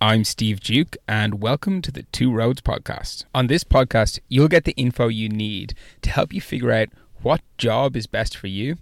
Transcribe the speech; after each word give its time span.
I'm 0.00 0.22
Steve 0.22 0.60
Duke, 0.60 0.96
and 1.08 1.42
welcome 1.42 1.82
to 1.82 1.90
the 1.90 2.04
Two 2.04 2.32
Roads 2.32 2.60
podcast. 2.60 3.24
On 3.34 3.48
this 3.48 3.64
podcast, 3.64 4.20
you'll 4.28 4.46
get 4.46 4.62
the 4.62 4.76
info 4.76 5.08
you 5.08 5.28
need 5.28 5.74
to 6.02 6.10
help 6.10 6.32
you 6.32 6.40
figure 6.40 6.70
out 6.70 6.90
what 7.22 7.40
job 7.56 7.96
is 7.96 8.06
best 8.06 8.36
for 8.36 8.46
you 8.46 8.76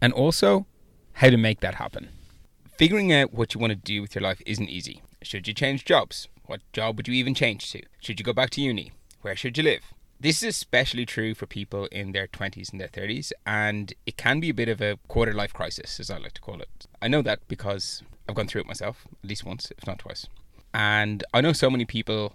and 0.00 0.14
also 0.14 0.64
how 1.12 1.28
to 1.28 1.36
make 1.36 1.60
that 1.60 1.74
happen. 1.74 2.08
Figuring 2.78 3.12
out 3.12 3.34
what 3.34 3.52
you 3.52 3.60
want 3.60 3.72
to 3.72 3.76
do 3.76 4.00
with 4.00 4.14
your 4.14 4.22
life 4.22 4.40
isn't 4.46 4.70
easy. 4.70 5.02
Should 5.20 5.46
you 5.46 5.52
change 5.52 5.84
jobs? 5.84 6.26
What 6.46 6.62
job 6.72 6.96
would 6.96 7.06
you 7.06 7.12
even 7.14 7.34
change 7.34 7.70
to? 7.72 7.82
Should 8.00 8.18
you 8.18 8.24
go 8.24 8.32
back 8.32 8.48
to 8.50 8.62
uni? 8.62 8.92
Where 9.20 9.36
should 9.36 9.58
you 9.58 9.64
live? 9.64 9.82
This 10.18 10.42
is 10.42 10.54
especially 10.56 11.04
true 11.04 11.34
for 11.34 11.44
people 11.44 11.84
in 11.92 12.12
their 12.12 12.28
20s 12.28 12.72
and 12.72 12.80
their 12.80 12.88
30s, 12.88 13.30
and 13.44 13.92
it 14.06 14.16
can 14.16 14.40
be 14.40 14.48
a 14.48 14.54
bit 14.54 14.70
of 14.70 14.80
a 14.80 14.98
quarter 15.06 15.34
life 15.34 15.52
crisis, 15.52 16.00
as 16.00 16.10
I 16.10 16.16
like 16.16 16.32
to 16.32 16.40
call 16.40 16.62
it. 16.62 16.86
I 17.02 17.08
know 17.08 17.20
that 17.20 17.46
because 17.46 18.02
I've 18.26 18.36
gone 18.36 18.46
through 18.46 18.62
it 18.62 18.66
myself, 18.66 19.06
at 19.22 19.28
least 19.28 19.44
once, 19.44 19.70
if 19.76 19.86
not 19.86 19.98
twice. 19.98 20.28
And 20.74 21.24
I 21.34 21.40
know 21.40 21.52
so 21.52 21.70
many 21.70 21.84
people 21.84 22.34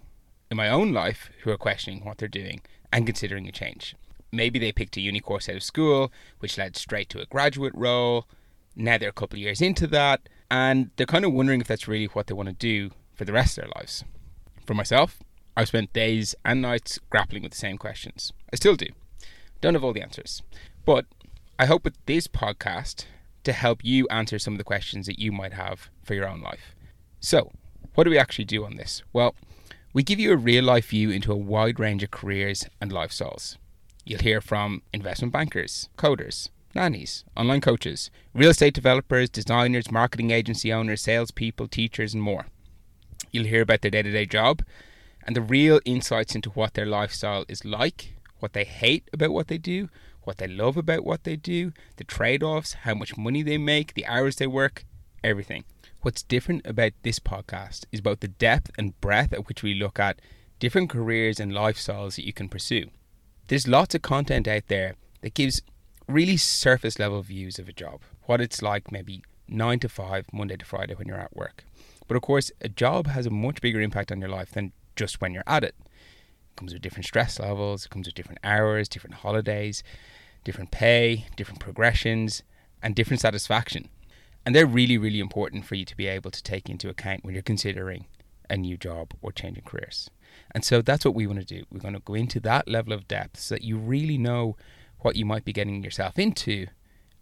in 0.50 0.56
my 0.56 0.68
own 0.68 0.92
life 0.92 1.30
who 1.42 1.50
are 1.50 1.56
questioning 1.56 2.04
what 2.04 2.18
they're 2.18 2.28
doing 2.28 2.60
and 2.92 3.06
considering 3.06 3.46
a 3.48 3.52
change. 3.52 3.94
Maybe 4.30 4.58
they 4.58 4.72
picked 4.72 4.96
a 4.96 5.00
uni 5.00 5.20
course 5.20 5.48
out 5.48 5.56
of 5.56 5.62
school, 5.62 6.12
which 6.38 6.58
led 6.58 6.76
straight 6.76 7.08
to 7.10 7.20
a 7.20 7.26
graduate 7.26 7.72
role. 7.74 8.26
Now 8.76 8.98
they're 8.98 9.08
a 9.08 9.12
couple 9.12 9.36
of 9.36 9.42
years 9.42 9.60
into 9.60 9.86
that, 9.88 10.28
and 10.50 10.90
they're 10.96 11.06
kind 11.06 11.24
of 11.24 11.32
wondering 11.32 11.60
if 11.60 11.66
that's 11.66 11.88
really 11.88 12.06
what 12.06 12.26
they 12.26 12.34
want 12.34 12.48
to 12.48 12.54
do 12.54 12.90
for 13.14 13.24
the 13.24 13.32
rest 13.32 13.58
of 13.58 13.64
their 13.64 13.72
lives. 13.74 14.04
For 14.66 14.74
myself, 14.74 15.18
I've 15.56 15.68
spent 15.68 15.92
days 15.92 16.34
and 16.44 16.62
nights 16.62 17.00
grappling 17.10 17.42
with 17.42 17.52
the 17.52 17.58
same 17.58 17.78
questions. 17.78 18.32
I 18.52 18.56
still 18.56 18.76
do. 18.76 18.86
Don't 19.60 19.74
have 19.74 19.82
all 19.82 19.92
the 19.92 20.02
answers. 20.02 20.42
But 20.84 21.06
I 21.58 21.66
hope 21.66 21.84
with 21.84 21.96
this 22.06 22.28
podcast 22.28 23.06
to 23.44 23.52
help 23.52 23.84
you 23.84 24.06
answer 24.08 24.38
some 24.38 24.54
of 24.54 24.58
the 24.58 24.64
questions 24.64 25.06
that 25.06 25.18
you 25.18 25.32
might 25.32 25.54
have 25.54 25.90
for 26.04 26.14
your 26.14 26.28
own 26.28 26.40
life. 26.40 26.76
So, 27.18 27.50
what 27.98 28.04
do 28.04 28.10
we 28.10 28.18
actually 28.18 28.44
do 28.44 28.64
on 28.64 28.76
this? 28.76 29.02
Well, 29.12 29.34
we 29.92 30.04
give 30.04 30.20
you 30.20 30.32
a 30.32 30.36
real 30.36 30.62
life 30.62 30.90
view 30.90 31.10
into 31.10 31.32
a 31.32 31.36
wide 31.36 31.80
range 31.80 32.04
of 32.04 32.12
careers 32.12 32.64
and 32.80 32.92
lifestyles. 32.92 33.56
You'll 34.04 34.20
hear 34.20 34.40
from 34.40 34.82
investment 34.92 35.32
bankers, 35.32 35.88
coders, 35.98 36.48
nannies, 36.76 37.24
online 37.36 37.60
coaches, 37.60 38.12
real 38.32 38.50
estate 38.50 38.74
developers, 38.74 39.28
designers, 39.28 39.90
marketing 39.90 40.30
agency 40.30 40.72
owners, 40.72 41.02
salespeople, 41.02 41.66
teachers, 41.66 42.14
and 42.14 42.22
more. 42.22 42.46
You'll 43.32 43.46
hear 43.46 43.62
about 43.62 43.80
their 43.80 43.90
day 43.90 44.02
to 44.02 44.12
day 44.12 44.26
job 44.26 44.62
and 45.24 45.34
the 45.34 45.42
real 45.42 45.80
insights 45.84 46.36
into 46.36 46.50
what 46.50 46.74
their 46.74 46.86
lifestyle 46.86 47.44
is 47.48 47.64
like, 47.64 48.14
what 48.38 48.52
they 48.52 48.64
hate 48.64 49.10
about 49.12 49.32
what 49.32 49.48
they 49.48 49.58
do, 49.58 49.88
what 50.22 50.38
they 50.38 50.46
love 50.46 50.76
about 50.76 51.04
what 51.04 51.24
they 51.24 51.34
do, 51.34 51.72
the 51.96 52.04
trade 52.04 52.44
offs, 52.44 52.74
how 52.74 52.94
much 52.94 53.16
money 53.16 53.42
they 53.42 53.58
make, 53.58 53.94
the 53.94 54.06
hours 54.06 54.36
they 54.36 54.46
work, 54.46 54.84
everything. 55.24 55.64
What's 56.02 56.22
different 56.22 56.64
about 56.64 56.92
this 57.02 57.18
podcast 57.18 57.84
is 57.90 58.00
both 58.00 58.20
the 58.20 58.28
depth 58.28 58.70
and 58.78 58.98
breadth 59.00 59.32
at 59.32 59.48
which 59.48 59.64
we 59.64 59.74
look 59.74 59.98
at 59.98 60.20
different 60.60 60.90
careers 60.90 61.40
and 61.40 61.50
lifestyles 61.50 62.14
that 62.14 62.24
you 62.24 62.32
can 62.32 62.48
pursue. 62.48 62.90
There's 63.48 63.66
lots 63.66 63.96
of 63.96 64.02
content 64.02 64.46
out 64.46 64.68
there 64.68 64.94
that 65.22 65.34
gives 65.34 65.60
really 66.06 66.36
surface 66.36 67.00
level 67.00 67.20
views 67.22 67.58
of 67.58 67.68
a 67.68 67.72
job, 67.72 68.02
what 68.26 68.40
it's 68.40 68.62
like 68.62 68.92
maybe 68.92 69.24
9 69.48 69.80
to 69.80 69.88
5, 69.88 70.26
Monday 70.32 70.56
to 70.56 70.64
Friday 70.64 70.94
when 70.94 71.08
you're 71.08 71.18
at 71.18 71.36
work. 71.36 71.64
But 72.06 72.16
of 72.16 72.22
course, 72.22 72.52
a 72.60 72.68
job 72.68 73.08
has 73.08 73.26
a 73.26 73.30
much 73.30 73.60
bigger 73.60 73.80
impact 73.80 74.12
on 74.12 74.20
your 74.20 74.30
life 74.30 74.52
than 74.52 74.70
just 74.94 75.20
when 75.20 75.34
you're 75.34 75.42
at 75.48 75.64
it. 75.64 75.74
It 75.80 76.56
comes 76.56 76.72
with 76.72 76.82
different 76.82 77.06
stress 77.06 77.40
levels, 77.40 77.86
it 77.86 77.90
comes 77.90 78.06
with 78.06 78.14
different 78.14 78.38
hours, 78.44 78.88
different 78.88 79.16
holidays, 79.16 79.82
different 80.44 80.70
pay, 80.70 81.26
different 81.34 81.58
progressions, 81.58 82.44
and 82.84 82.94
different 82.94 83.20
satisfaction. 83.20 83.88
And 84.48 84.54
they're 84.54 84.64
really, 84.64 84.96
really 84.96 85.20
important 85.20 85.66
for 85.66 85.74
you 85.74 85.84
to 85.84 85.94
be 85.94 86.06
able 86.06 86.30
to 86.30 86.42
take 86.42 86.70
into 86.70 86.88
account 86.88 87.22
when 87.22 87.34
you're 87.34 87.42
considering 87.42 88.06
a 88.48 88.56
new 88.56 88.78
job 88.78 89.12
or 89.20 89.30
changing 89.30 89.64
careers. 89.64 90.08
And 90.52 90.64
so 90.64 90.80
that's 90.80 91.04
what 91.04 91.14
we 91.14 91.26
want 91.26 91.40
to 91.40 91.44
do. 91.44 91.64
We're 91.70 91.80
going 91.80 91.92
to 91.92 92.00
go 92.00 92.14
into 92.14 92.40
that 92.40 92.66
level 92.66 92.94
of 92.94 93.06
depth 93.06 93.40
so 93.40 93.56
that 93.56 93.62
you 93.62 93.76
really 93.76 94.16
know 94.16 94.56
what 95.00 95.16
you 95.16 95.26
might 95.26 95.44
be 95.44 95.52
getting 95.52 95.84
yourself 95.84 96.18
into 96.18 96.68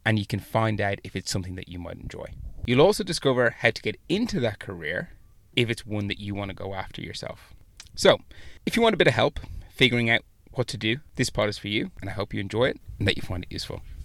and 0.04 0.20
you 0.20 0.24
can 0.24 0.38
find 0.38 0.80
out 0.80 1.00
if 1.02 1.16
it's 1.16 1.32
something 1.32 1.56
that 1.56 1.68
you 1.68 1.80
might 1.80 1.96
enjoy. 1.96 2.26
You'll 2.64 2.80
also 2.80 3.02
discover 3.02 3.56
how 3.58 3.72
to 3.72 3.82
get 3.82 3.98
into 4.08 4.38
that 4.38 4.60
career 4.60 5.10
if 5.56 5.68
it's 5.68 5.84
one 5.84 6.06
that 6.06 6.20
you 6.20 6.36
want 6.36 6.50
to 6.50 6.54
go 6.54 6.74
after 6.74 7.02
yourself. 7.02 7.54
So, 7.96 8.18
if 8.64 8.76
you 8.76 8.82
want 8.82 8.94
a 8.94 8.98
bit 8.98 9.08
of 9.08 9.14
help 9.14 9.40
figuring 9.68 10.08
out 10.10 10.20
what 10.52 10.68
to 10.68 10.76
do, 10.76 10.98
this 11.16 11.30
pod 11.30 11.48
is 11.48 11.58
for 11.58 11.66
you, 11.66 11.90
and 12.00 12.08
I 12.08 12.12
hope 12.12 12.32
you 12.32 12.38
enjoy 12.38 12.66
it 12.66 12.78
and 13.00 13.08
that 13.08 13.16
you 13.16 13.22
find 13.22 13.42
it 13.42 13.50
useful. 13.50 13.82